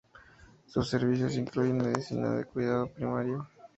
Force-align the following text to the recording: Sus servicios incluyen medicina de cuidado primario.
Sus 0.65 0.89
servicios 0.89 1.37
incluyen 1.37 1.77
medicina 1.77 2.31
de 2.33 2.45
cuidado 2.45 2.87
primario. 2.87 3.47